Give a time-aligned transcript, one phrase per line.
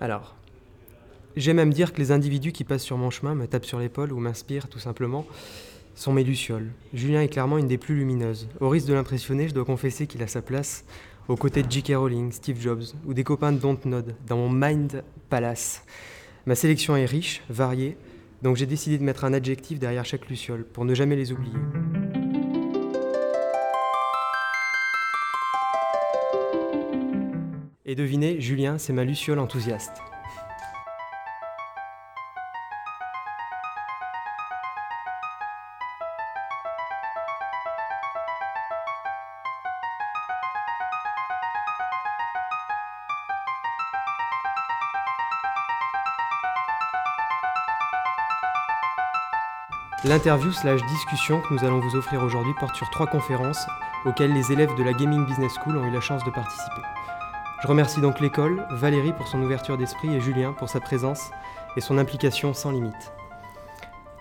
[0.00, 0.34] Alors,
[1.36, 4.12] j'aime à dire que les individus qui passent sur mon chemin me tapent sur l'épaule
[4.12, 5.26] ou m'inspirent tout simplement
[5.94, 6.70] sont mes lucioles.
[6.92, 8.48] Julien est clairement une des plus lumineuses.
[8.60, 10.84] Au risque de l'impressionner, je dois confesser qu'il a sa place
[11.28, 11.92] aux côtés de J.K.
[11.94, 15.84] Rowling, Steve Jobs ou des copains de Dontnod dans mon Mind Palace.
[16.46, 17.96] Ma sélection est riche, variée,
[18.42, 21.54] donc j'ai décidé de mettre un adjectif derrière chaque luciole pour ne jamais les oublier.
[27.94, 30.02] Et devinez, Julien, c'est ma luciole enthousiaste.
[50.02, 53.64] L'interview slash discussion que nous allons vous offrir aujourd'hui porte sur trois conférences
[54.04, 56.93] auxquelles les élèves de la Gaming Business School ont eu la chance de participer.
[57.64, 61.30] Je remercie donc l'école, Valérie pour son ouverture d'esprit et Julien pour sa présence
[61.78, 62.92] et son implication sans limite.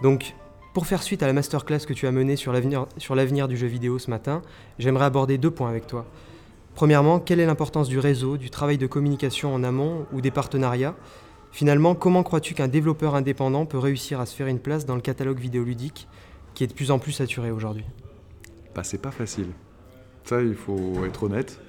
[0.02, 0.33] Donc,
[0.73, 3.99] pour faire suite à la masterclass que tu as menée sur l'avenir du jeu vidéo
[3.99, 4.44] ce matin,
[4.80, 6.05] j'aimerais aborder deux points avec toi.
[6.73, 10.95] Premièrement, quelle est l'importance du réseau, du travail de communication en amont ou des partenariats?
[11.52, 15.02] Finalement, comment crois-tu qu'un développeur indépendant peut réussir à se faire une place dans le
[15.02, 16.08] catalogue vidéoludique
[16.53, 17.83] qui est de plus en plus saturé aujourd'hui?
[18.73, 19.47] Bah, C'est pas facile.
[20.23, 21.59] Ça, il faut être honnête.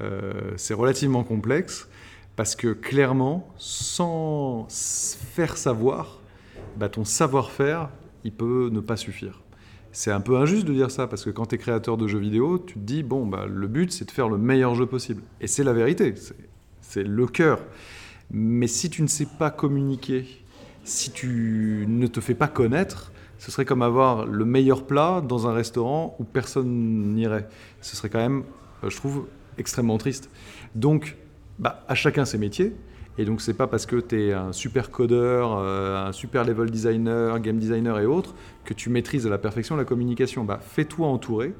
[0.00, 1.88] Euh, c'est relativement complexe
[2.36, 6.20] parce que clairement, sans faire savoir,
[6.76, 7.90] bah, ton savoir-faire,
[8.24, 9.42] il peut ne pas suffire.
[9.90, 12.18] C'est un peu injuste de dire ça parce que quand tu es créateur de jeux
[12.18, 15.22] vidéo, tu te dis bon, bah, le but c'est de faire le meilleur jeu possible.
[15.40, 16.14] Et c'est la vérité,
[16.80, 17.60] c'est le cœur.
[18.30, 20.26] Mais si tu ne sais pas communiquer,
[20.84, 25.48] si tu ne te fais pas connaître, ce serait comme avoir le meilleur plat dans
[25.48, 27.48] un restaurant où personne n'irait.
[27.80, 28.44] Ce serait quand même,
[28.84, 29.26] euh, je trouve,
[29.58, 30.30] extrêmement triste.
[30.74, 31.16] Donc,
[31.58, 32.74] bah, à chacun ses métiers.
[33.20, 36.70] Et donc, c'est pas parce que tu es un super codeur, euh, un super level
[36.70, 38.32] designer, game designer et autres,
[38.64, 40.44] que tu maîtrises à la perfection la communication.
[40.44, 41.52] Bah, Fais-toi entourer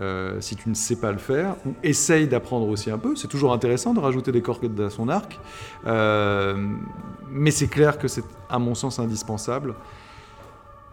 [0.00, 3.14] euh, si tu ne sais pas le faire, ou essaye d'apprendre aussi un peu.
[3.14, 5.38] C'est toujours intéressant de rajouter des cordes à son arc.
[5.86, 6.56] Euh,
[7.30, 9.74] mais c'est clair que c'est, à mon sens, indispensable.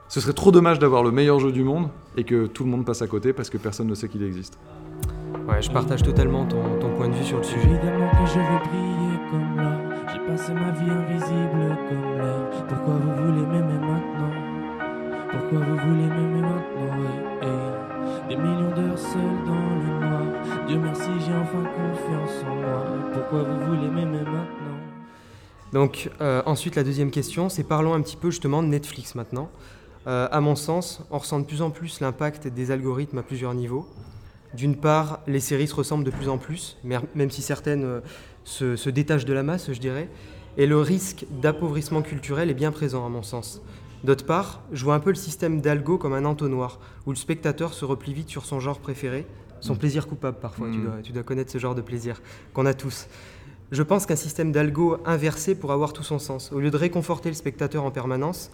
[0.08, 2.86] Ce serait trop dommage d'avoir le meilleur jeu du monde et que tout le monde
[2.86, 4.60] passe à côté parce que personne ne sait qu'il existe.
[5.52, 7.70] Ouais, je partage totalement ton, ton point de vue sur le sujet.
[7.70, 9.78] Évidemment que je veux briller comme là.
[10.14, 12.66] J'ai passé ma vie invisible comme l'air.
[12.70, 14.32] Pourquoi vous voulez m'aimer maintenant?
[15.30, 16.96] Pourquoi vous voulez m'aimer maintenant?
[16.98, 17.06] Oui,
[17.42, 18.30] hey.
[18.30, 20.68] Des millions d'heures seules dans le noir.
[20.70, 22.86] Dieu merci, j'ai enfin confiance en moi.
[23.12, 24.78] Pourquoi vous voulez m'aimer maintenant?
[25.74, 29.50] Donc, euh, ensuite, la deuxième question, c'est parlons un petit peu justement de Netflix maintenant.
[30.08, 33.54] Euh, à mon sens, on ressent de plus en plus l'impact des algorithmes à plusieurs
[33.54, 33.86] niveaux.
[34.56, 36.78] D'une part, les séries se ressemblent de plus en plus,
[37.16, 38.00] même si certaines euh,
[38.44, 40.10] se, se, détachent de la masse, je dirais,
[40.58, 43.62] et le risque d'appauvrissement culturel est bien présent à mon sens.
[44.04, 47.74] D'autre part, je vois un peu le système d'algo comme un entonnoir, où le spectateur
[47.74, 49.26] se replie vite sur son genre préféré,
[49.62, 50.84] son plaisir coupable parfois, tu, Mm.
[50.84, 52.22] dois, tu dois connaître ce genre de plaisir
[52.54, 53.08] qu'on a tous.
[53.72, 56.52] Je pense qu'un système d'algo inversé pourrait avoir tout son sens.
[56.52, 58.52] Au lieu de réconforter le spectateur en permanence,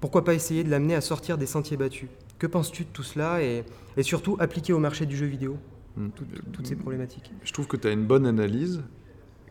[0.00, 2.08] pourquoi pas essayer de l'amener à sortir des sentiers battus?
[2.38, 3.64] Que penses-tu de tout cela et,
[3.96, 5.56] et surtout appliquer au marché du jeu vidéo?
[5.96, 6.08] Mm.
[6.14, 8.82] toutes, toutes ces problématiques Je trouve que tu as une bonne analyse,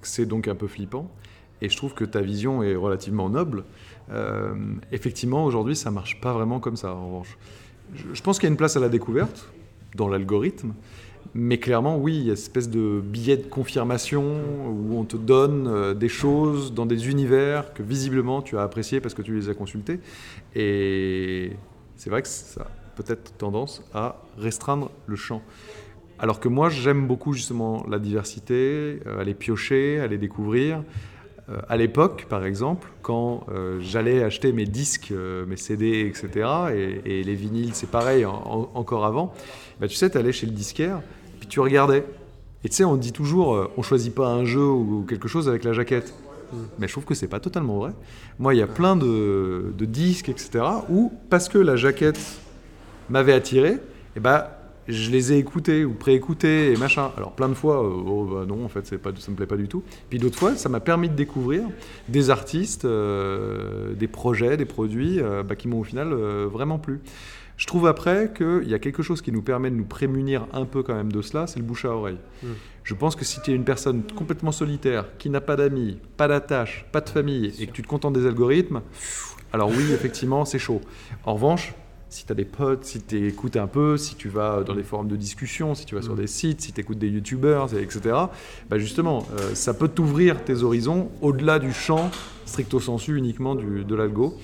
[0.01, 1.11] que c'est donc un peu flippant,
[1.61, 3.63] et je trouve que ta vision est relativement noble.
[4.11, 4.53] Euh,
[4.91, 7.37] effectivement, aujourd'hui, ça marche pas vraiment comme ça, en revanche.
[7.95, 9.49] Je, je pense qu'il y a une place à la découverte,
[9.95, 10.73] dans l'algorithme,
[11.37, 14.23] mais clairement, oui, il y a une espèce de billet de confirmation
[14.69, 19.01] où on te donne euh, des choses dans des univers que visiblement tu as appréciés
[19.01, 19.99] parce que tu les as consultés.
[20.55, 21.51] Et
[21.97, 25.41] c'est vrai que ça a peut-être tendance à restreindre le champ.
[26.19, 30.83] Alors que moi, j'aime beaucoup justement la diversité, euh, aller piocher, aller découvrir.
[31.49, 33.45] Euh, à l'époque, par exemple, quand
[33.81, 35.11] j'allais acheter mes disques,
[35.47, 36.47] mes CD, etc.,
[37.05, 39.33] et, les vinyles, c'est pareil, en- en- encore avant,
[39.81, 41.01] bah, tu sais, tu allais chez le disquaire,
[41.39, 42.05] puis tu regardais.
[42.63, 45.47] Et tu sais, on dit toujours, euh, on choisit pas un jeu ou quelque chose
[45.47, 46.13] avec la jaquette.
[46.79, 47.91] Mais je trouve que c'est pas totalement vrai.
[48.39, 52.19] Moi, il y a plein de, de disques, etc., où, parce que la jaquette
[53.09, 53.77] m'avait attiré,
[54.15, 54.45] et ben
[54.87, 57.11] je les ai écoutés ou préécoutés et machin.
[57.17, 59.47] Alors plein de fois, euh, oh bah non, en fait, c'est pas, ça me plaît
[59.47, 59.83] pas du tout.
[60.09, 61.63] Puis d'autres fois, ça m'a permis de découvrir
[62.07, 67.01] des artistes, euh, des projets, des produits euh, bah, qui m'ont au final vraiment plu.
[67.57, 70.65] Je trouve après qu'il y a quelque chose qui nous permet de nous prémunir un
[70.65, 72.17] peu quand même de cela, c'est le bouche à oreille.
[72.43, 72.47] Mm.
[72.83, 76.27] Je pense que si tu es une personne complètement solitaire, qui n'a pas d'amis, pas
[76.27, 78.81] d'attache, pas de famille, et que tu te contentes des algorithmes,
[79.53, 80.81] alors oui, effectivement, c'est chaud.
[81.25, 81.73] En revanche,
[82.09, 84.83] si tu as des potes, si tu écoutes un peu, si tu vas dans des
[84.83, 86.17] forums de discussion, si tu vas sur Mm.
[86.17, 88.15] des sites, si tu écoutes des youtubeurs, etc.,
[88.69, 92.11] bah justement, euh, ça peut t'ouvrir tes horizons au-delà du champ
[92.45, 94.37] stricto sensu uniquement du, de l'algo.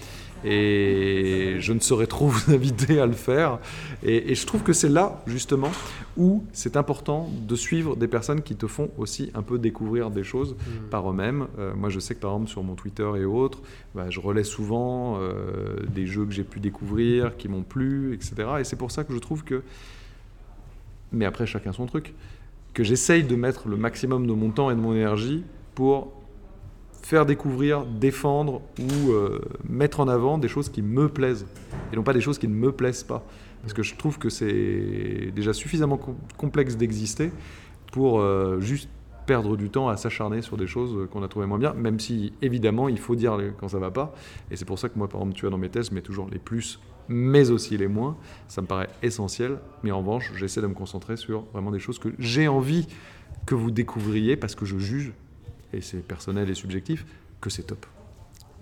[0.43, 3.59] Et je ne saurais trop vous inviter à le faire.
[4.03, 5.71] Et, et je trouve que c'est là, justement,
[6.17, 10.23] où c'est important de suivre des personnes qui te font aussi un peu découvrir des
[10.23, 10.89] choses Mm.
[10.89, 11.47] par eux-mêmes.
[11.59, 13.59] Euh, moi, je sais que par exemple sur mon Twitter et autres,
[13.95, 18.33] bah, je relais souvent euh, des jeux que j'ai pu découvrir, qui m'ont plu, etc.
[18.59, 19.63] Et c'est pour ça que je trouve que,
[21.11, 22.13] mais après chacun son truc,
[22.73, 25.43] que j'essaye de mettre le maximum de mon temps et de mon énergie
[25.75, 26.13] pour
[27.01, 31.45] faire découvrir, défendre ou euh, mettre en avant des choses qui me plaisent
[31.91, 33.25] et non pas des choses qui ne me plaisent pas.
[33.61, 37.31] Parce que je trouve que c'est déjà suffisamment com- complexe d'exister
[37.91, 38.89] pour euh, juste
[39.27, 42.33] perdre du temps à s'acharner sur des choses qu'on a trouvées moins bien, même si
[42.41, 44.13] évidemment il faut dire quand ça va pas.
[44.49, 46.27] Et c'est pour ça que moi, par exemple, tu vois, dans mes tests, mets toujours
[46.31, 48.17] les plus, mais aussi les moins.
[48.47, 49.59] Ça me paraît essentiel.
[49.83, 52.87] Mais en revanche, j'essaie de me concentrer sur vraiment des choses que j'ai envie
[53.45, 55.13] que vous découvriez parce que je juge,
[55.73, 57.05] et c'est personnel et subjectif,
[57.39, 57.85] que c'est top.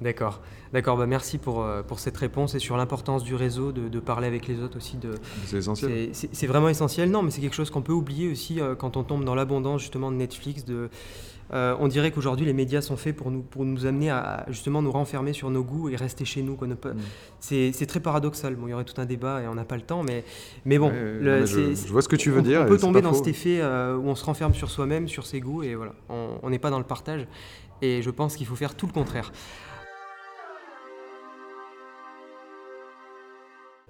[0.02, 0.40] D'accord,
[0.72, 0.96] d'accord.
[0.98, 4.28] Bah merci pour, euh, pour cette réponse et sur l'importance du réseau, de, de parler
[4.28, 4.96] avec les autres aussi.
[4.98, 5.12] De,
[5.46, 6.10] C'est essentiel.
[6.14, 7.12] c'est- vraiment essentiel.
[7.12, 9.82] Non, mais c'est quelque chose qu'on peut oublier aussi euh, quand on tombe dans l'abondance
[9.82, 10.64] justement de Netflix.
[10.64, 10.90] De,
[11.52, 14.52] euh, on dirait qu'aujourd'hui les médias sont faits pour nous, pour nous amener à à,
[14.52, 16.56] justement nous renfermer sur nos goûts et rester chez nous.
[16.56, 16.98] pas- Mm.
[17.40, 18.56] C'est très paradoxal.
[18.56, 20.24] Bon, il y aurait tout un débat et on n'a pas le temps, mais,
[20.64, 22.40] mais bon, Ouais, ouais, le- non, mais c'est- je, je vois ce que tu veux
[22.40, 22.62] on, dire.
[22.62, 23.18] on peut tomber dans faux.
[23.18, 26.50] cet effet euh, où on se renferme sur soi-même, sur ses goûts, et voilà, on
[26.50, 27.28] n'est pas dans le partage.
[27.82, 29.32] Et je pense qu'il faut faire tout le contraire.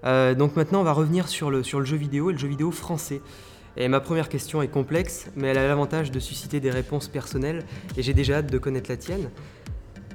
[0.04, 2.48] Euh, donc maintenant, on va revenir sur le, sur le jeu vidéo et le jeu
[2.48, 3.20] vidéo français.
[3.76, 7.64] Et ma première question est complexe, mais elle a l'avantage de susciter des réponses personnelles,
[7.96, 9.30] et j'ai déjà hâte de connaître la tienne.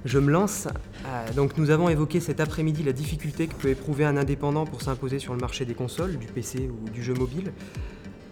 [0.04, 0.68] Je me lance.
[1.06, 4.82] Euh, donc nous avons évoqué cet après-midi la difficulté que peut éprouver un indépendant pour
[4.82, 7.54] s'imposer sur le marché des consoles, du PC ou du jeu mobile.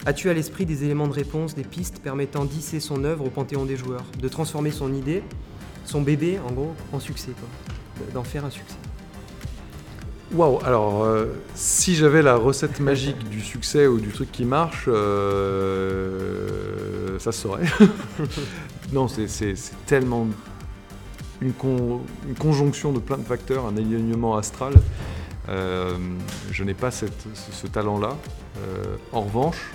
[0.05, 3.63] As-tu à l'esprit des éléments de réponse, des pistes permettant d'hisser son œuvre au panthéon
[3.63, 5.23] des joueurs, de transformer son idée,
[5.85, 7.31] son bébé en gros, en succès,
[8.13, 8.75] d'en faire un succès
[10.31, 14.85] Waouh, alors euh, si j'avais la recette magique du succès ou du truc qui marche,
[15.83, 17.65] euh, ça se saurait.
[18.93, 19.27] non, c'est-
[19.85, 20.27] tellement
[21.41, 24.73] une, con- une conjonction de plein de facteurs, un alignement astral.
[25.49, 25.97] Euh,
[26.51, 27.05] je n'ai pas ce,
[27.71, 28.17] talent-là.
[29.11, 29.71] En revanche,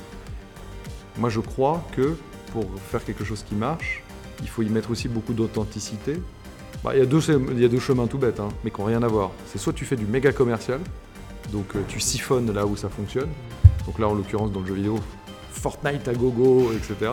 [1.19, 2.17] moi je crois que
[2.53, 4.03] pour faire quelque chose qui marche,
[4.41, 6.15] il faut y mettre aussi beaucoup d'authenticité,
[6.85, 8.71] bah, Il y, a deux sem- il y a deux chemins tout bêtes, hein, mais
[8.71, 9.31] qui n'ont rien à voir.
[9.47, 10.81] C'est soit tu fais du méga commercial,
[11.53, 13.29] donc euh, tu siphonnes là où ça fonctionne.
[13.87, 14.99] Donc là, en l'occurrence, dans le jeu vidéo,
[15.51, 17.13] Fortnite à gogo, etc.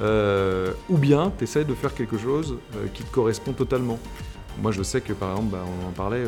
[0.00, 3.98] Euh, ou bien tu essaies de faire quelque chose euh, qui te correspond totalement.
[4.62, 6.22] Moi, je sais que par exemple, bah, on en parlait,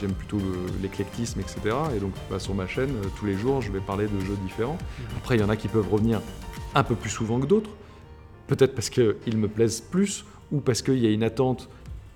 [0.00, 1.76] j'aime plutôt le- l'éclectisme, etc.
[1.96, 4.78] Et donc, bah, sur ma chaîne, tous les jours, je vais parler de jeux différents.
[5.16, 6.20] Après, il y en a qui peuvent revenir
[6.76, 7.70] un peu plus souvent que d'autres.
[8.46, 11.68] Peut-être parce qu'ils me plaisent plus ou parce qu'il y a une attente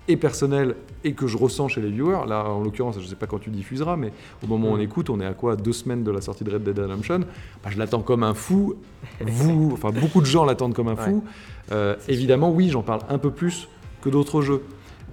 [0.07, 2.27] et personnelle et que je ressens chez les viewers.
[2.27, 4.11] Là, en l'occurrence, je ne sais pas quand tu diffuseras, mais
[4.43, 4.81] au moment où on Mm.
[4.81, 7.19] écoute, on est à quoi Deux semaines de la sortie de Red Dead Redemption?
[7.63, 8.75] Bah, je l'attends comme un fou.
[9.21, 11.23] Vous, enfin, beaucoup de gens l'attendent comme un fou.
[11.71, 13.67] Euh, évidemment, oui, j'en parle un peu plus
[14.01, 14.61] que d'autres jeux.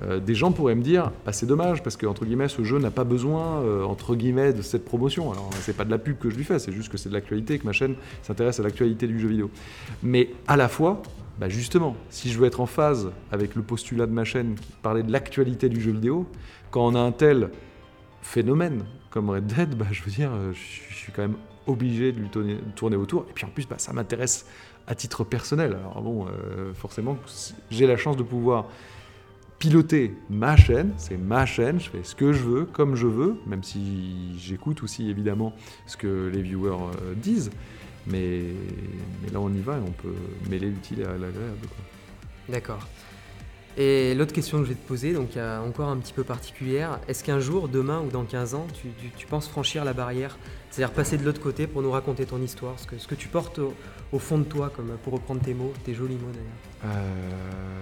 [0.03, 2.79] Euh, des gens pourraient me dire, bah, c'est dommage parce que entre guillemets, ce jeu
[2.79, 5.31] n'a pas besoin euh, entre guillemets de cette promotion.
[5.31, 7.15] Alors, c'est pas de la pub que je lui fais, c'est juste que c'est de
[7.15, 9.51] l'actualité, que ma chaîne s'intéresse à l'actualité du jeu vidéo.
[10.03, 11.03] Mais à la fois,
[11.38, 14.73] bah, justement, si je veux être en phase avec le postulat de ma chaîne qui
[14.82, 16.27] parlait de l'actualité du jeu vidéo,
[16.70, 17.51] quand on a un tel
[18.22, 21.36] phénomène comme Red Dead, bah, je veux dire, euh, je suis quand même
[21.67, 22.29] obligé de lui
[22.74, 23.27] tourner, autour.
[23.31, 24.46] Et puis en plus, bah, ça m'intéresse
[24.86, 25.72] à titre personnel.
[25.74, 27.17] Alors bon, euh, forcément,
[27.70, 28.67] j'ai la chance de pouvoir
[29.58, 33.36] piloter ma chaîne, c'est ma chaîne, je fais ce que je veux, comme je veux,
[33.46, 35.53] même si j'écoute aussi évidemment
[35.86, 37.53] ce que les viewers euh, disent.
[38.06, 38.43] Mais,
[39.23, 40.15] mais là, on y va et on peut
[40.51, 41.69] mêler l'utile à l'agréable.
[42.49, 42.87] D'accord.
[43.79, 45.31] Et l'autre question que je vais te poser, donc
[45.67, 49.11] encore un petit peu particulière, est-ce qu'un jour, demain ou dans 15 ans, tu, tu-
[49.17, 50.37] tu penses franchir la barrière?
[50.71, 53.29] C'est-à-dire passer de l'autre côté pour nous raconter ton histoire, ce que, ce que tu
[53.29, 53.73] portes au,
[54.13, 56.97] au fond de toi, comme pour reprendre tes mots, tes jolis mots d'ailleurs?
[56.97, 57.81] Euh,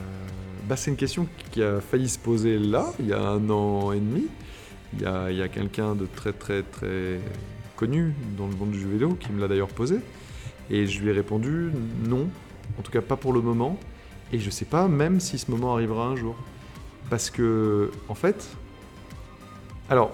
[0.69, 3.91] bah, c'est une question qui a failli se poser là, il y a un an
[3.93, 4.27] et demi.
[4.93, 7.21] Il y a, il y a quelqu'un de très très très
[7.87, 9.99] dans le monde du jeu vidéo qui me l'a d'ailleurs posé.
[10.71, 11.71] Et je lui ai répondu
[12.07, 12.29] non,
[12.79, 13.79] en tout cas pas pour le moment.
[14.33, 16.37] Et je sais pas même si ce moment arrivera un jour.
[17.09, 18.49] Parce que, en fait,
[19.89, 20.13] alors,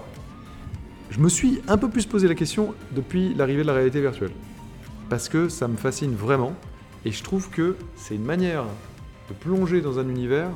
[1.11, 4.31] je me suis un peu plus posé la question depuis l'arrivée de la réalité virtuelle.
[5.09, 6.53] Parce que ça me fascine vraiment.
[7.05, 8.65] Et je trouve que c'est une manière
[9.29, 10.49] de plonger dans un univers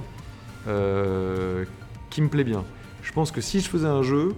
[0.68, 1.66] euh,
[2.10, 2.64] qui me plaît bien.
[3.04, 4.34] Je pense que si je faisais un jeu,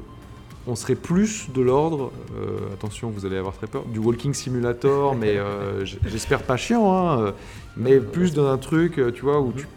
[0.67, 5.15] on serait plus de l'ordre, euh, attention, vous allez avoir très peur, du walking simulator,
[5.20, 7.32] mais euh, j'espère pas chiant, hein, euh,
[7.75, 9.67] mais plus d'un truc, tu vois, où tu,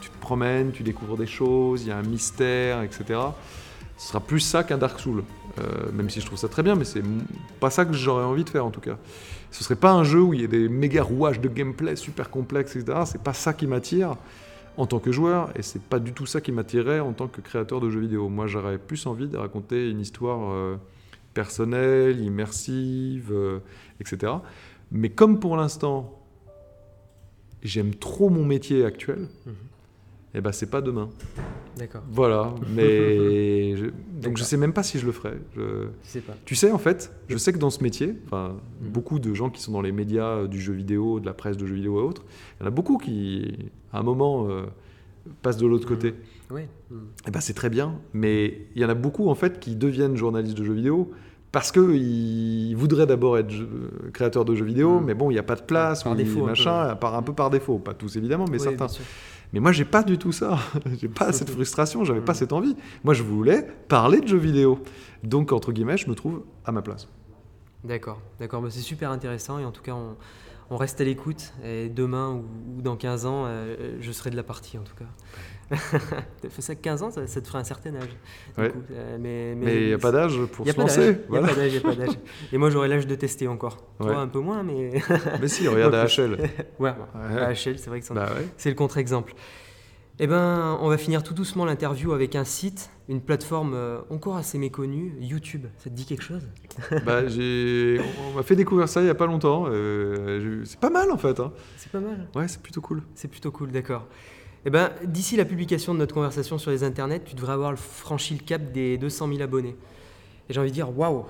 [0.00, 3.20] tu te promènes, tu découvres des choses, il y a un mystère, etc.
[3.96, 5.22] Ce sera plus ça qu'un Dark Soul,
[5.58, 7.02] Euh, même si je trouve ça très bien, mais c'est
[7.58, 8.96] pas ça que j'aurais envie de faire en tout cas.
[9.50, 12.30] Ce serait pas un jeu où il y a des méga rouages de gameplay super
[12.30, 13.00] complexes, etc.
[13.04, 14.16] C'est pas ça qui m'attire
[14.80, 17.42] en tant que joueur, et c'est pas du tout ça qui m'attirait en tant que
[17.42, 18.30] créateur de jeux vidéo.
[18.30, 20.76] Moi, j'aurais plus envie de raconter une histoire euh,
[21.34, 23.58] personnelle, immersive, euh,
[24.00, 24.32] etc.
[24.90, 26.18] Mais comme pour l'instant,
[27.62, 29.54] j'aime trop mon métier actuel, Mhm.
[30.34, 31.08] Et ben c'est pas demain.
[31.76, 32.02] D'accord.
[32.10, 33.86] Voilà, mais je-
[34.22, 35.34] donc je sais même pas si je le ferai.
[35.56, 36.34] Je- Je sais pas.
[36.44, 38.88] tu sais, en fait, je sais que dans ce métier, enfin, Mhm.
[38.90, 41.56] beaucoup de gens qui sont dans les médias euh, du jeu vidéo, de la presse
[41.56, 42.24] de jeux vidéo et autres,
[42.58, 44.62] il y en a beaucoup qui, à un moment, euh,
[45.42, 46.14] passent de l'autre côté.
[46.50, 46.62] Oui.
[46.90, 46.94] Mm.
[47.28, 50.16] Eh ben, c'est très bien, mais il y en a beaucoup, en fait, qui deviennent
[50.16, 51.10] journalistes de jeux vidéo
[51.52, 55.04] parce qu'ils voudraient d'abord être jeux- créateurs de jeux vidéo, Mhm.
[55.06, 57.14] mais bon, il n'y a pas de place, Par ou défaut, un peu, machin, par,
[57.16, 57.78] un peu par défaut.
[57.78, 58.86] Pas tous, évidemment, mais Oui, certains.
[59.52, 60.58] Mais moi, j'ai pas du tout ça.
[61.00, 62.76] j'ai pas cette frustration, j'avais pas cette envie.
[63.04, 64.82] Moi, je voulais parler de jeux vidéo.
[65.22, 67.08] Donc, entre guillemets, je me trouve à ma place.
[67.84, 68.62] D'accord, d'accord.
[68.62, 69.96] Bah, c'est super intéressant et en tout cas,
[70.70, 71.52] on, reste à l'écoute.
[71.64, 72.44] Et demain ou,
[72.76, 75.06] ou dans 15 ans, euh, je serai de la partie en tout cas.
[76.42, 78.08] T'as fait ça 15 ans, ça, ça te ferait un certain âge.
[78.56, 78.70] du Ouais.
[78.70, 78.78] coup.
[78.92, 81.08] Euh, mais Mais il n'y a pas d'âge pour se lancer.
[81.10, 81.48] a Voilà.
[81.48, 82.18] pas d'âge, y a pas d'âge.
[82.52, 83.76] Et moi, j'aurai l'âge de tester encore.
[84.00, 84.06] Ouais.
[84.06, 84.90] Toi, un peu moins, mais.
[85.40, 86.32] Mais si, regarde Ouais, AHL.
[86.34, 86.48] ouais,
[86.78, 87.40] Ouais.
[87.40, 89.34] à HL, c'est vrai que c'est Bah c'est le contre-exemple.
[90.22, 94.36] Eh ben, on va finir tout doucement l'interview avec un site, une plateforme euh, encore
[94.36, 95.64] assez méconnue, YouTube.
[95.78, 96.46] Ça te dit quelque chose?
[97.06, 97.20] Bah.
[97.22, 99.64] On m'a fait découvrir ça il n'y a pas longtemps.
[99.68, 101.40] euh, C'est pas mal en fait.
[101.40, 101.52] hein.
[101.78, 102.28] C'est pas mal.
[102.34, 103.02] Ouais, c'est plutôt cool.
[103.14, 104.08] C'est plutôt cool, d'accord.
[104.66, 108.34] Eh ben, d'ici la publication de notre conversation sur les internets, tu devrais avoir franchi
[108.34, 109.74] le cap des 200 000 abonnés.
[110.48, 111.24] Et j'ai envie de dire, waouh,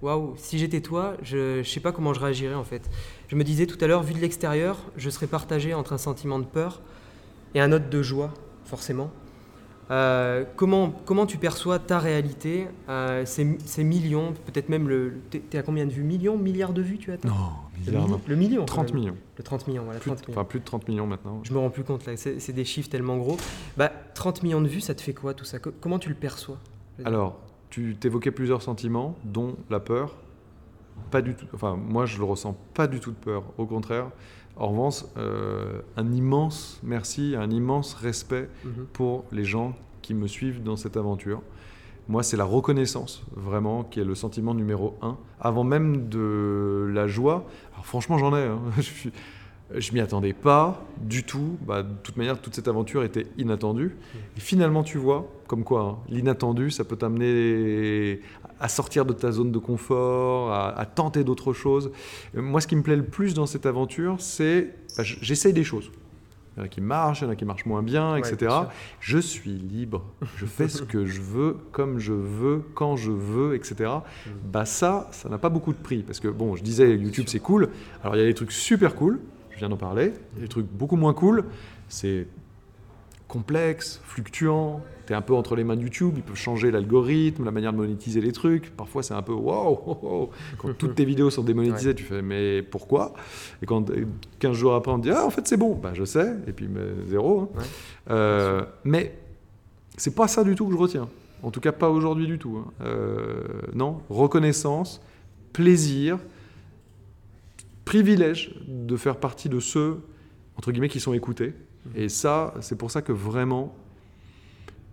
[0.00, 2.88] waouh, si j'étais toi, je ne sais pas comment je réagirais en fait.
[3.28, 6.38] Je me disais tout à l'heure, vu de l'extérieur, je serais partagé entre un sentiment
[6.38, 6.80] de peur
[7.54, 8.32] et un autre de joie,
[8.64, 9.10] forcément.
[9.92, 15.20] Euh, comment, comment tu perçois ta réalité, euh, ces, ces millions, peut-être même le.
[15.30, 16.02] T'es à combien de vues?
[16.02, 18.20] Millions Milliards de vues tu attends Non, le, milliard, million, non.
[18.26, 19.00] le million quand 30 même.
[19.02, 19.16] millions.
[19.36, 20.00] Le 30 millions, voilà.
[20.00, 20.40] Plus de- 30 millions.
[20.40, 21.40] Enfin, plus de 30 millions maintenant.
[21.42, 23.36] Je me rends plus compte là, c'est des chiffres tellement gros.
[23.76, 25.58] Bah, 30 millions de vues, ça te fait quoi tout ça?
[25.58, 26.56] Co- Comment tu le perçois?
[27.04, 30.16] Alors, tu t'évoquais plusieurs sentiments, dont la peur.
[31.10, 31.46] Pas du tout.
[31.52, 33.42] Enfin, moi, je le ressens pas du tout de peur.
[33.58, 34.08] Au contraire.
[34.56, 38.86] En revanche, euh, un immense merci, un immense respect Mhm.
[38.92, 41.40] pour les gens qui me suivent dans cette aventure.
[42.08, 45.16] Moi, c'est la reconnaissance, vraiment, qui est le sentiment numéro un.
[45.40, 48.42] Avant même de la joie, alors franchement, j'en ai.
[48.42, 48.58] hein.
[48.76, 49.12] Je suis-
[49.76, 51.56] Je m'y attendais pas du tout.
[51.66, 53.96] Bah, de toute manière, toute cette aventure était inattendue.
[54.36, 58.20] Et finalement, tu vois, comme quoi, hein, l'inattendu, ça peut t'amener
[58.60, 61.90] à sortir de ta zone de confort, à, à tenter d'autres choses.
[62.34, 65.90] Moi, ce qui me plaît le plus dans cette aventure, c'est bah, j'essaye des choses.
[66.54, 68.54] Il y en a qui marchent, il y en a qui marchent moins bien, etc.
[69.00, 70.04] Je suis libre.
[70.36, 73.90] Je fais ce que je veux, comme je veux, quand je veux, etc.
[74.52, 76.02] Bah ça, ça n'a pas beaucoup de prix.
[76.02, 77.70] Parce que, bon, je disais, YouTube, c'est cool.
[78.02, 79.18] Alors, il y a des trucs super cool,
[79.62, 80.12] viens d'en parler.
[80.38, 81.44] Des trucs beaucoup moins cool.
[81.88, 82.26] C'est
[83.28, 84.82] complexe, fluctuant.
[85.06, 86.14] Tu es un peu entre les mains de YouTube.
[86.16, 88.70] Ils peuvent changer l'algorithme, la manière de monétiser les trucs.
[88.76, 90.30] Parfois, c'est un peu wow, oh, oh.
[90.58, 93.14] Quand toutes tes vidéos sont démonétisées, tu fais mais pourquoi?
[93.62, 94.04] Et quand euh,
[94.40, 95.74] 15 jours après, on te dit ah, en fait, c'est bon.
[95.76, 96.34] Bah, je sais.
[96.46, 97.40] Et puis, mais, zéro.
[97.42, 97.48] hein.
[97.56, 97.64] Ouais.
[98.10, 99.14] Euh, mais
[99.96, 101.08] c'est pas ça du tout que je retiens.
[101.42, 102.58] En tout cas, pas aujourd'hui du tout.
[102.64, 102.70] hein.
[102.84, 103.42] Euh,
[103.74, 105.00] non, reconnaissance,
[105.52, 106.18] plaisir,
[107.92, 110.00] privilège de faire partie de ceux,
[110.56, 111.52] entre guillemets, qui sont écoutés.
[111.94, 113.76] Et ça, c'est pour ça que vraiment,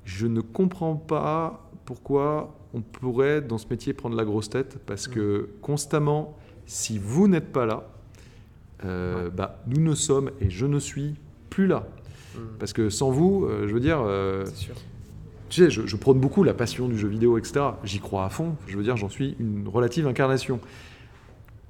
[0.03, 4.79] je ne comprends pas pourquoi on pourrait, dans ce métier, prendre la grosse tête.
[4.85, 7.87] Parce que constamment, si vous n'êtes pas là,
[8.83, 11.15] euh, bah, nous ne sommes, et je ne suis
[11.49, 11.87] plus là.
[12.35, 12.41] Mhm.
[12.59, 14.43] Parce que sans vous, euh, je veux dire, euh,
[15.47, 17.61] tu sais, je, je prône beaucoup la passion du jeu vidéo, etc.
[17.85, 18.57] J'y crois à fond.
[18.67, 20.59] Je veux dire, j'en suis une relative incarnation.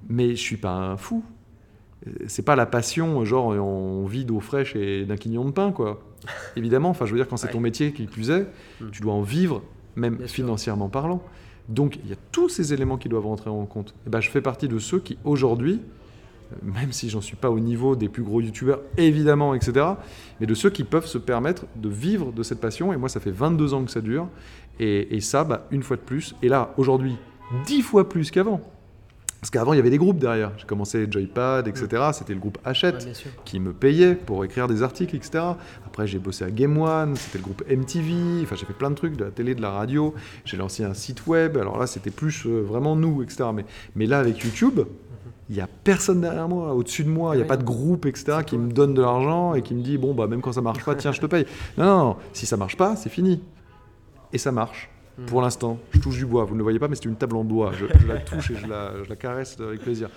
[0.09, 1.23] Mais je suis pas un fou.
[2.27, 5.99] C'est pas la passion, genre on vit d'eau fraîche et d'un quignon de pain, quoi.
[6.55, 7.53] Évidemment, enfin, je veux dire, quand c'est Ouais.
[7.53, 8.47] ton métier qui plus est,
[8.81, 8.89] Mm.
[8.91, 9.61] tu dois en vivre,
[9.95, 10.35] même Bien sûr.
[10.35, 11.21] financièrement parlant.
[11.67, 13.93] Donc, il y a tous ces éléments qui doivent rentrer en compte.
[14.07, 15.81] Et ben, je fais partie de ceux qui, aujourd'hui,
[16.51, 19.85] euh, même si j'en suis pas au niveau des plus gros youtubeurs, évidemment, etc.,
[20.39, 22.91] mais de ceux qui peuvent se permettre de vivre de cette passion.
[22.93, 24.27] Et moi, ça fait 22 ans que ça dure.
[24.79, 27.17] Et, et ça, bah, une fois de plus, et là, aujourd'hui,
[27.65, 28.61] 10 fois plus qu'avant.
[29.39, 30.51] Parce qu'avant, il y avait des groupes derrière.
[30.57, 31.87] J'ai commencé Joypad, etc.
[32.13, 35.43] C'était le groupe Hachette Ouais, qui me payait pour écrire des articles, etc.
[35.85, 38.43] Après, j'ai bossé à Game One, c'était le groupe MTV.
[38.43, 40.13] Enfin, j'ai fait plein de trucs, de la télé, de la radio.
[40.43, 41.57] J'ai lancé un site web.
[41.57, 43.45] Alors là, c'était plus euh, vraiment nous, etc.
[43.53, 43.65] Mais,
[43.95, 44.81] mais là, avec YouTube,
[45.49, 47.35] il n'y a personne derrière moi, au-dessus de moi.
[47.35, 49.81] Il n'y a pas de groupe, etc., qui me donne de l'argent et qui me
[49.81, 51.45] dit bon, bah, même quand ça marche pas, tiens, je te paye.
[51.77, 52.15] Non, non, non.
[52.33, 53.41] Si ça marche pas, c'est fini.
[54.33, 54.89] Et ça marche.
[55.19, 55.25] Mm.
[55.25, 56.45] Pour l'instant, je touche du bois.
[56.45, 57.71] Vous ne le voyez pas, mais c'est une table en bois.
[57.73, 60.09] Je, la touche et je la, caresse avec plaisir.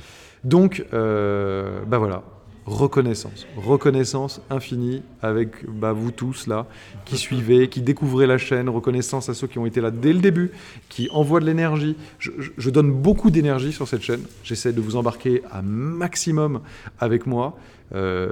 [0.44, 2.22] Donc, euh, bah voilà,
[2.66, 6.66] reconnaissance, reconnaissance infinie avec bah, vous tous là,
[7.04, 10.20] qui suivez, qui découvrez la chaîne, reconnaissance à ceux qui ont été là dès le
[10.20, 10.52] début,
[10.88, 11.96] qui envoient de l'énergie.
[12.18, 14.22] Je, donne beaucoup d'énergie sur cette chaîne.
[14.44, 16.60] J'essaie de vous embarquer un maximum
[16.98, 17.56] avec moi.
[17.94, 18.30] Euh,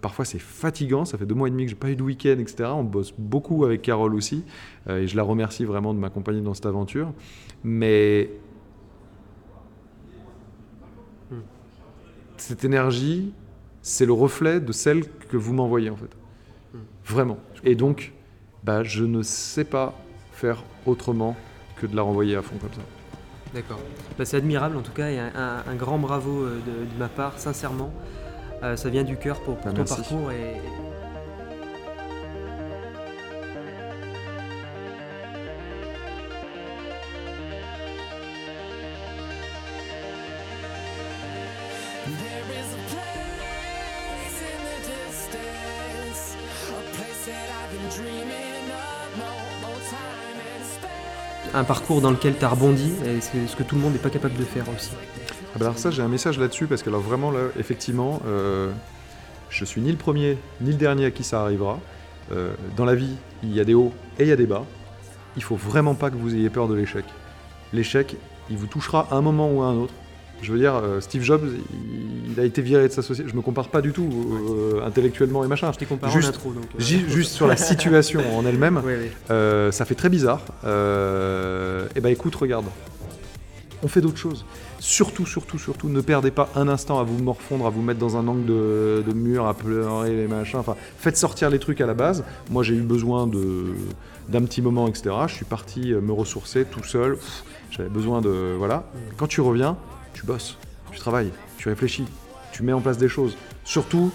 [0.00, 2.36] parfois c'est fatigant, ça fait deux mois et demi que j'ai pas eu de week-end,
[2.40, 2.70] etc.
[2.72, 4.42] On bosse beaucoup avec Carole aussi,
[4.88, 7.12] euh, et je la remercie vraiment de m'accompagner dans cette aventure.
[7.62, 8.30] Mais
[12.36, 13.32] cette énergie,
[13.86, 16.10] c'est le reflet de celle que vous m'envoyez en fait.
[17.04, 17.38] Vraiment.
[17.62, 18.12] Et donc,
[18.64, 19.94] bah, je ne sais pas
[20.32, 21.36] faire autrement
[21.76, 22.80] que de la renvoyer à fond comme ça.
[23.54, 23.78] D'accord.
[24.18, 27.38] Bah, c'est admirable en tout cas et un, grand bravo euh, de, de ma part,
[27.38, 27.92] sincèrement.
[28.64, 29.94] Euh, ça vient du cœur pour, pour Bah, ton merci.
[30.00, 30.56] parcours et.
[51.56, 53.98] Un parcours dans lequel tu as rebondi, et c'est ce que tout le monde n'est
[53.98, 54.90] pas capable de faire aussi.
[55.54, 58.70] Ah bah alors ça, j'ai un message là-dessus, parce que alors vraiment, là, effectivement, euh,
[59.48, 61.80] je suis ni le premier, ni le dernier à qui ça arrivera.
[62.32, 64.64] Euh, dans la vie, il y a des hauts et il y a des bas.
[65.36, 67.04] Il faut vraiment pas que vous ayez peur de l'échec.
[67.72, 68.16] L'échec,
[68.50, 69.94] il vous touchera à un moment ou à un autre.
[70.42, 71.42] Je veux dire, euh, Steve Jobs,
[72.32, 73.30] il, a été viré de sa société.
[73.30, 74.08] Je me compare pas du tout
[74.50, 75.72] euh, intellectuellement et machin.
[75.72, 76.64] Je t'ai comparé Juste- en intro donc.
[76.64, 78.82] euh, Ju- Juste sur la situation en elle-même,
[79.30, 80.40] euh, ça fait très bizarre.
[80.64, 82.66] Et ben écoute, regarde.
[83.82, 84.44] On fait d'autres choses.
[84.78, 88.16] Surtout, surtout, surtout, ne perdez pas un instant à vous morfondre, à vous mettre dans
[88.16, 90.58] un angle de, de mur, à pleurer les machins.
[90.58, 92.24] Enfin, faites sortir les trucs à la base.
[92.50, 93.66] Moi, j'ai eu besoin de
[94.28, 95.10] d'un petit moment, etc.
[95.28, 97.16] Je suis parti me ressourcer tout seul.
[97.70, 98.84] J'avais besoin de voilà.
[99.18, 99.76] Quand tu reviens,
[100.16, 100.56] tu bosses,
[100.90, 102.06] tu travailles, tu réfléchis,
[102.52, 103.36] tu mets en place des choses.
[103.64, 104.10] Surtout,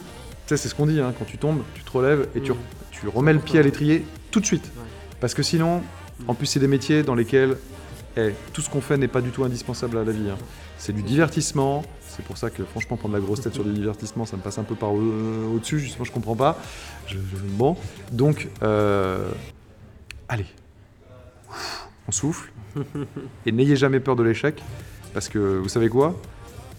[0.47, 0.99] tu sais, c'est ce qu'on dit.
[0.99, 2.55] hein, quand tu tombes, tu te relèves et tu, Mm.
[2.91, 4.65] tu remets le pied à l'étrier tout de suite.
[4.75, 4.83] Ouais.
[5.19, 5.83] Parce que sinon,
[6.27, 7.55] en plus, c'est des métiers dans lesquels
[8.17, 10.29] eh, tout ce qu'on fait n'est pas du tout indispensable à la vie.
[10.29, 10.37] hein.
[10.77, 11.83] C'est du divertissement.
[12.09, 14.57] C'est pour ça que, franchement, prendre la grosse tête sur du divertissement, ça me passe
[14.57, 15.79] un peu par au- au-dessus.
[15.79, 16.59] Justement, je comprends pas.
[17.07, 17.77] Je- je- bon,
[18.11, 19.29] donc, euh,
[20.27, 20.45] allez,
[22.07, 22.51] on souffle.
[23.45, 24.61] et n'ayez jamais peur de l'échec.
[25.13, 26.19] Parce que, vous savez quoi?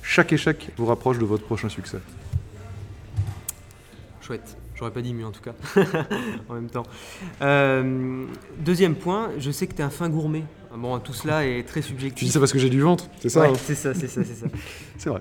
[0.03, 1.99] Chaque échec vous rapproche de votre prochain succès.
[4.21, 4.57] Chouette.
[4.75, 5.55] J'aurais pas dit mieux en tout cas.
[6.49, 6.83] en même temps.
[7.41, 8.25] Euh,
[8.59, 10.43] deuxième point, je sais que tu es un fin gourmet.
[10.75, 12.19] Bon, tout cela est très subjectif.
[12.19, 13.53] Tu dis ça parce que j'ai du ventre, c'est ça Ouais, hein?
[13.63, 14.47] c'est ça, c'est ça, c'est ça.
[14.99, 15.21] C'est vrai.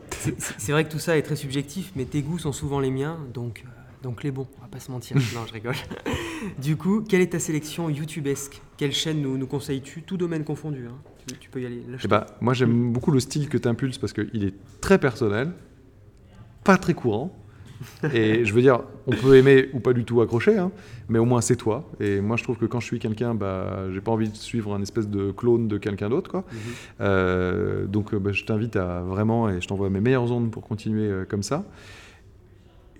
[0.58, 3.18] C'est- vrai que tout ça est très subjectif, mais tes goûts sont souvent les miens,
[3.34, 3.70] donc, euh,
[4.04, 5.18] donc les bons, on va pas se mentir.
[5.36, 5.76] non, je rigole.
[6.60, 8.62] du coup, quelle est ta sélection YouTubesque?
[8.78, 10.04] Quelle chaîne nous, nous conseilles-tu?
[10.04, 10.96] Tout domaine confondu, hein.
[11.28, 11.84] Tu, tu peux y aller.
[12.04, 15.52] Eh ben, moi, j'aime beaucoup le style que tu impulses parce qu'il est très personnel,
[16.64, 17.36] pas très courant.
[18.14, 20.72] Et je veux dire, on peut aimer ou pas du tout accrocher, hein,
[21.10, 21.90] mais au moins c'est toi.
[22.00, 24.74] Et moi, je trouve que quand je suis quelqu'un, bah, j'ai pas envie de suivre
[24.74, 26.30] un espèce de clone de quelqu'un d'autre.
[26.30, 26.46] quoi.
[26.52, 26.60] Mhm.
[27.02, 30.64] Euh, donc, euh, bah, je t'invite à vraiment, et je t'envoie mes meilleures ondes pour
[30.64, 31.66] continuer euh, comme ça.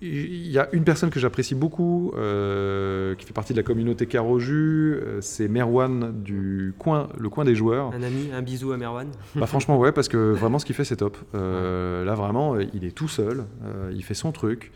[0.04, 4.06] Il y a une personne que j'apprécie beaucoup, euh, qui fait partie de la communauté
[4.06, 7.92] Caroju, euh, c'est Merwan du coin, le coin des joueurs.
[7.94, 9.06] Un ami, un bisou à Merwan.
[9.36, 11.16] Bah franchement ouais parce que vraiment ce qu'il fait c'est top.
[11.36, 13.44] Euh, là vraiment euh, il est tout seul,
[13.92, 14.72] il fait son truc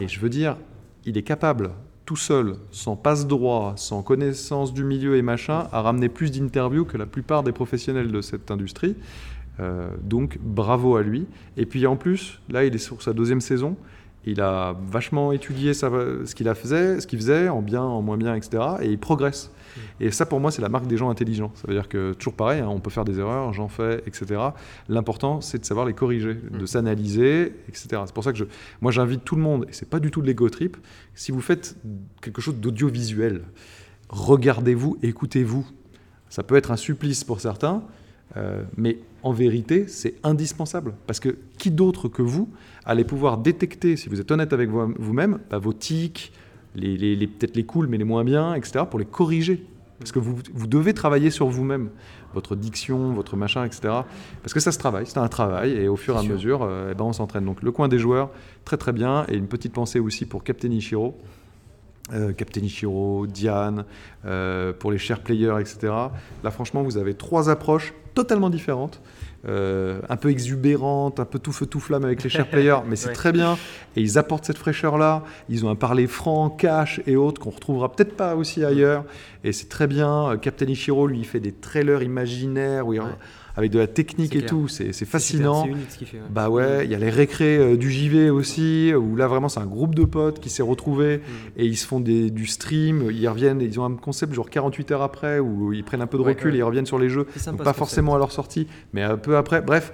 [0.00, 0.56] et je veux dire
[1.04, 1.72] il est capable
[2.06, 6.86] tout seul, sans passe droit, sans connaissance du milieu et machin, à ramener plus d'interviews
[6.86, 8.96] que la plupart des professionnels de cette industrie.
[10.02, 11.26] Donc bravo à lui.
[11.58, 13.76] Et puis en plus là il est sur sa deuxième saison.
[14.24, 18.16] Il a vachement étudié sa- ce qu'il faisait, ce qu'il faisait, en bien, en moins
[18.16, 18.62] bien, etc.
[18.80, 19.50] Et il progresse.
[20.00, 21.50] Et ça, pour moi, c'est la marque des gens intelligents.
[21.54, 24.38] Ça veut dire que, toujours pareil, hein, on peut faire des erreurs, j'en fais, etc.
[24.88, 26.66] L'important, c'est de savoir les corriger, de Mm.
[26.66, 28.02] s'analyser, etc.
[28.04, 28.44] C'est pour ça que je,
[28.82, 30.76] moi, j'invite tout le monde, et c'est pas du tout de l'ego trip,
[31.14, 31.74] si vous faites
[32.20, 33.44] quelque chose d'audiovisuel,
[34.10, 35.66] regardez-vous, écoutez-vous.
[36.28, 37.82] Ça peut être un supplice pour certains,
[38.36, 40.94] euh, mais en vérité, c'est indispensable.
[41.06, 42.48] Parce que qui d'autre que vous
[42.84, 46.32] allez pouvoir détecter, si vous êtes honnête avec vous- vous-même, bah, vos tics,
[46.74, 49.64] les, les- les- peut-être les cools, mais les moins bien, etc., pour les corriger.
[49.98, 51.90] Parce que vous, vous devez travailler sur vous-même,
[52.34, 53.82] votre diction, votre machin, etc.
[54.42, 56.32] Parce que ça se travaille, c'est un travail, et au fur et à sûr.
[56.32, 57.44] mesure, euh, eh ben, on s'entraîne.
[57.44, 58.30] Donc le coin des joueurs,
[58.64, 61.16] très très bien, et une petite pensée aussi pour Captain Ichiro.
[62.12, 63.84] Euh, Captain Ichiro, Diane,
[64.26, 65.92] euh, pour les share players, etc.
[66.44, 69.00] Là, franchement, vous avez trois approches totalement différentes,
[69.48, 72.96] euh, un peu exubérantes, un peu tout feu tout flamme avec les share players, mais
[72.96, 73.14] c'est Ouais.
[73.14, 73.56] très bien.
[73.96, 75.22] Et ils apportent cette fraîcheur-là.
[75.48, 79.04] Ils ont un parler franc, cash et autres qu'on retrouvera peut-être pas aussi ailleurs.
[79.42, 80.36] Et c'est très bien.
[80.42, 83.06] Captain Ichiro, lui, il fait des trailers imaginaires où il- Ouais.
[83.56, 84.50] Avec de la technique et clair.
[84.50, 84.68] tout.
[84.68, 85.64] C'est fascinant.
[85.64, 86.16] C'est unique ce qu'il fait.
[86.18, 86.22] ouais.
[86.30, 89.60] Bah ouais, il y a les récrés euh, du JV aussi, où là vraiment c'est
[89.60, 91.20] un groupe de potes qui s'est retrouvé Mm.
[91.58, 94.90] et ils se font des, du stream, ils reviennent, ils ont un concept genre 48
[94.92, 96.56] heures après où ils prennent un peu de Ouais, recul ouais.
[96.56, 97.26] et ils reviennent sur les jeux.
[97.36, 97.78] Sympa, Donc pas concept.
[97.78, 99.60] forcément à leur sortie, mais un peu après.
[99.62, 99.92] Bref,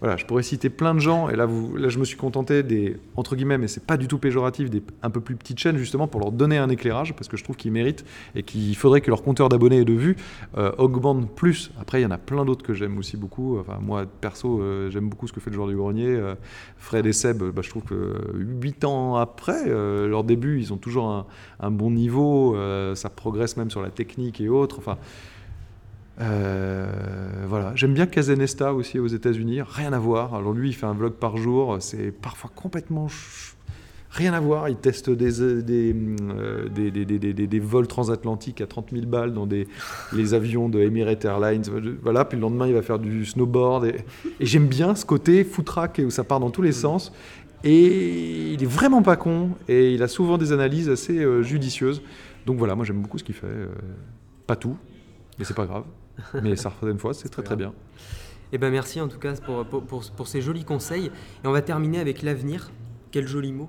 [0.00, 2.96] voilà, je pourrais citer plein de gens et là, là je me suis contenté des,
[3.16, 6.06] entre guillemets, mais c'est pas du tout péjoratif, des un peu plus petites chaînes justement
[6.06, 8.04] pour leur donner un éclairage parce que je trouve qu'ils méritent
[8.34, 10.16] et qu'il faudrait que leur compteur d'abonnés et de vues
[10.56, 11.70] euh, augmente plus.
[11.80, 13.58] Après, il y en a plein d'autres que j'aime aussi beaucoup.
[13.58, 16.08] Enfin, moi, perso, euh, j'aime beaucoup ce que fait le joueur du grenier.
[16.08, 16.34] Euh,
[16.76, 20.76] Fred et Seb, bah, je trouve que 8 ans après euh, leur début, ils ont
[20.76, 21.26] toujours un,
[21.60, 22.56] un bon niveau.
[22.94, 24.78] ça progresse même sur la technique et autres.
[24.78, 24.98] Enfin,
[26.20, 26.86] euh,
[27.48, 27.72] voilà.
[27.74, 29.60] J'aime bien Kazenesta aussi aux États-Unis.
[29.62, 30.34] Rien à voir.
[30.34, 31.76] Alors lui, il fait un vlog par jour.
[31.80, 33.08] C'est parfois complètement
[34.10, 34.68] rien à voir.
[34.70, 35.94] Il teste des, des,
[36.30, 39.68] euh, des, des- des- des- des vols transatlantiques à 30 000 balles dans des,
[40.14, 41.62] les avions de Emirates Airlines.
[42.02, 42.24] Voilà.
[42.24, 43.84] Puis le lendemain, il va faire du snowboard.
[43.84, 43.96] Et,
[44.40, 47.12] et j'aime bien ce côté footrack où ça part dans tous les sens.
[47.64, 49.50] Et il est vraiment pas con.
[49.68, 52.00] Et il a souvent des analyses assez euh, judicieuses.
[52.46, 53.46] Donc voilà, moi j'aime beaucoup ce qu'il fait.
[53.48, 53.66] euh,
[54.46, 54.76] pas tout,
[55.38, 55.82] mais c'est pas grave.
[56.42, 57.72] Mais certaines fois, c'est très très bien.
[58.52, 61.06] Eh ben merci en tout cas pour, pour, pour- pour ces jolis conseils.
[61.06, 62.70] Et on va terminer avec l'avenir.
[63.10, 63.68] Quel joli mot.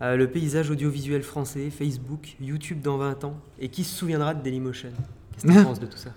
[0.00, 3.36] Euh, le paysage audiovisuel français, Facebook, YouTube dans 20 ans.
[3.58, 4.90] Et qui se souviendra de Dailymotion?
[5.32, 6.10] Qu'est-ce que tu penses de tout ça?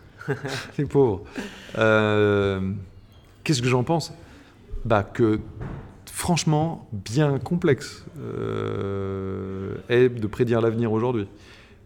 [0.78, 1.24] Les pauvres.
[1.78, 2.72] Euh,
[3.44, 4.12] Qu'est-ce que j'en pense?
[4.86, 5.40] Bah que
[6.12, 11.28] franchement, bien complexe euh, est de prédire l'avenir aujourd'hui.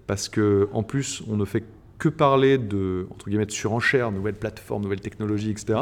[0.07, 1.63] Parce que en plus, on ne fait
[1.99, 5.79] que parler de, entre guillemets, de surenchère, nouvelles plateformes, nouvelles technologies, etc.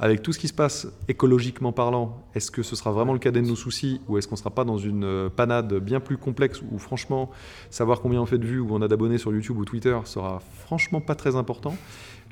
[0.00, 3.40] Avec tout ce qui se passe écologiquement parlant, est-ce que ce sera vraiment le cadet
[3.40, 6.16] de nos soucis ou est-ce qu'on ne sera pas dans une euh, panade bien plus
[6.16, 7.30] complexe où franchement,
[7.70, 10.40] savoir combien on fait de vues ou on a d'abonnés sur YouTube ou Twitter sera
[10.40, 11.74] franchement pas très important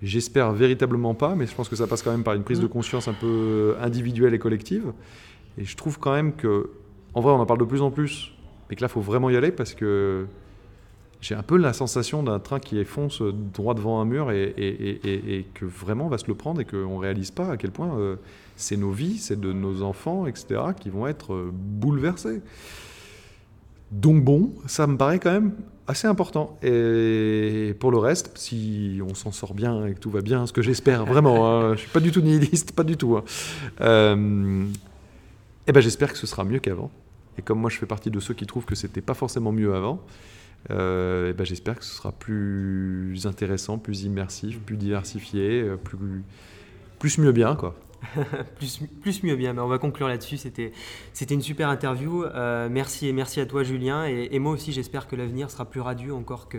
[0.03, 2.67] J'espère véritablement pas, mais je pense que ça passe quand même par une prise de
[2.67, 4.93] conscience un peu individuelle et collective.
[5.57, 6.69] Et je trouve quand même que,
[7.15, 8.33] en vrai, on en parle de plus en plus,
[8.69, 10.27] mais que là, il faut vraiment y aller parce que
[11.21, 15.65] j'ai un peu la sensation d'un train qui fonce droit devant un mur et, que
[15.65, 18.17] vraiment on va se le prendre et qu'on ne réalise pas à quel point euh,
[18.57, 22.43] c'est nos vies, c'est de nos enfants, etc., qui vont être euh, bouleversés.
[23.93, 25.53] Donc bon, ça me paraît quand même
[25.87, 26.59] assez important.
[26.63, 30.53] Et pour le reste, si on s'en sort bien et que tout va bien, ce
[30.53, 33.17] que j'espère vraiment, hein, je suis pas du tout nihiliste, pas du tout.
[33.17, 33.25] hein,
[33.81, 34.65] euh,
[35.69, 36.91] eh ben j'espère que ce sera mieux qu'avant.
[37.39, 39.75] Et comme moi je fais partie de ceux qui trouvent que c'était pas forcément mieux
[39.75, 40.01] avant,
[40.71, 45.99] euh, ben j'espère que ce sera plus intéressant, plus immersif, plus diversifié, euh, plus
[46.99, 47.75] plus mieux bien quoi.
[48.57, 50.37] plus, plus mieux bien, mais on va conclure là-dessus.
[50.37, 50.73] C'était,
[51.13, 52.25] c'était une super interview.
[52.25, 54.07] Euh, merci et merci à toi, Julien.
[54.07, 56.59] Et, et moi aussi, j'espère que l'avenir sera plus radieux encore que,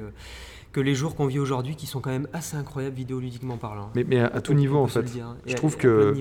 [0.72, 3.92] que les jours qu'on vit aujourd'hui, qui sont quand même assez incroyables vidéoludiquement parlant.
[3.96, 5.06] Mais, mais à, à tout niveau en fait.
[5.22, 5.38] hein.
[5.46, 6.14] Et Je à- trouve à que-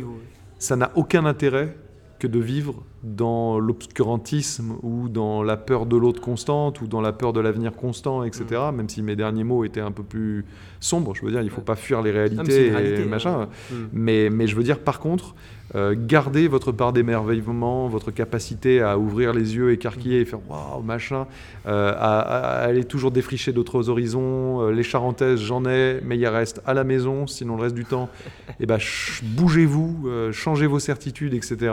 [0.59, 1.77] ça n'a aucun intérêt
[2.19, 7.13] que de vivre dans l'obscurantisme ou dans la peur de l'autre constante ou dans la
[7.13, 8.45] peur de l'avenir constant, etc.
[8.73, 8.77] Mm.
[8.77, 10.45] Même si mes derniers mots étaient un peu plus
[10.81, 11.65] sombres, je veux dire, il ne faut Ouais.
[11.65, 13.43] pas fuir les Ah, mais réalités une réalité, et machin.
[13.43, 13.49] hein.
[13.71, 13.75] Mm.
[13.93, 15.35] Mais, mais je veux dire, par contre,
[15.75, 20.83] euh, gardez votre part d'émerveillement, votre capacité à ouvrir les yeux écarquillés et faire waouh,
[20.83, 21.27] machin,
[21.67, 24.63] euh, à, à aller toujours défricher d'autres horizons.
[24.63, 27.85] Euh, les Charentaises, j'en ai, mais il reste à la maison, sinon le reste du
[27.85, 28.09] temps,
[28.61, 28.79] eh ben,
[29.23, 31.73] bougez-vous, euh, changez vos certitudes, etc.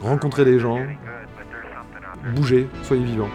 [0.00, 0.78] Rencontrez des gens,
[2.34, 3.30] bougez, soyez vivants.